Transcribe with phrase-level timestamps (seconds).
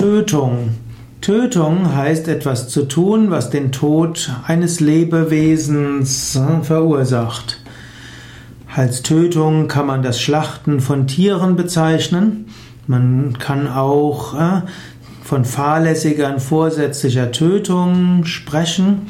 [0.00, 0.70] Tötung.
[1.20, 7.62] Tötung heißt etwas zu tun, was den Tod eines Lebewesens äh, verursacht.
[8.74, 12.46] Als Tötung kann man das Schlachten von Tieren bezeichnen.
[12.86, 14.62] Man kann auch äh,
[15.22, 19.02] von fahrlässiger und vorsätzlicher Tötung sprechen.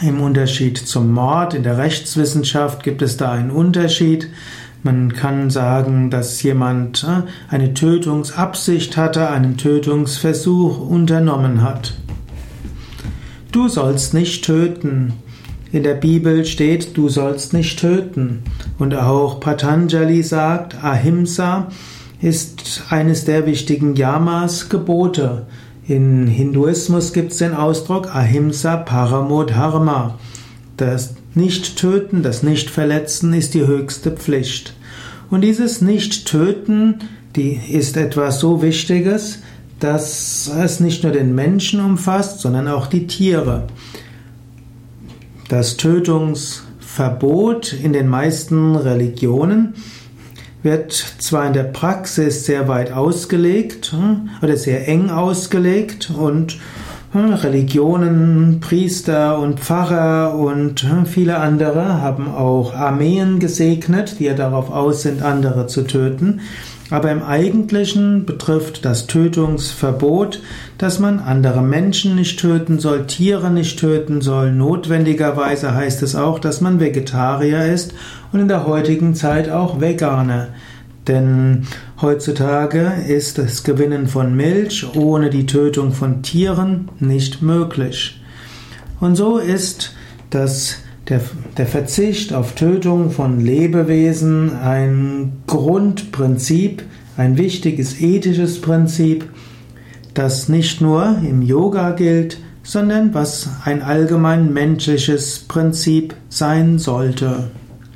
[0.00, 4.30] Im Unterschied zum Mord in der Rechtswissenschaft gibt es da einen Unterschied.
[4.86, 11.94] Man kann sagen, dass jemand äh, eine Tötungsabsicht hatte, einen Tötungsversuch unternommen hat.
[13.50, 15.14] Du sollst nicht töten.
[15.72, 18.44] In der Bibel steht, du sollst nicht töten.
[18.78, 21.66] Und auch Patanjali sagt, Ahimsa
[22.20, 25.48] ist eines der wichtigen Yamas, Gebote.
[25.88, 30.16] In Hinduismus gibt es den Ausdruck Ahimsa Paramo Dharma.
[30.76, 34.72] Das Nicht-Töten, das Nicht-Verletzen ist die höchste Pflicht.
[35.30, 37.00] Und dieses Nicht-Töten,
[37.36, 39.40] die ist etwas so Wichtiges,
[39.78, 43.66] dass es nicht nur den Menschen umfasst, sondern auch die Tiere.
[45.50, 49.74] Das Tötungsverbot in den meisten Religionen
[50.62, 56.58] wird zwar in der Praxis sehr weit ausgelegt hm, oder sehr eng ausgelegt und
[57.14, 64.70] Religionen, Priester und Pfarrer und hm, viele andere haben auch Armeen gesegnet, die ja darauf
[64.70, 66.40] aus sind, andere zu töten.
[66.90, 70.40] Aber im Eigentlichen betrifft das Tötungsverbot,
[70.78, 74.52] dass man andere Menschen nicht töten soll, Tiere nicht töten soll.
[74.52, 77.92] Notwendigerweise heißt es auch, dass man Vegetarier ist
[78.32, 80.48] und in der heutigen Zeit auch Veganer.
[81.08, 81.66] Denn
[82.00, 88.20] heutzutage ist das Gewinnen von Milch ohne die Tötung von Tieren nicht möglich.
[89.00, 89.94] Und so ist
[90.30, 91.20] das, der,
[91.56, 96.82] der Verzicht auf Tötung von Lebewesen ein Grundprinzip,
[97.16, 99.28] ein wichtiges ethisches Prinzip,
[100.14, 107.50] das nicht nur im Yoga gilt, sondern was ein allgemein menschliches Prinzip sein sollte,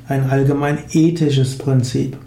[0.07, 2.17] ein allgemein ethisches Prinzip.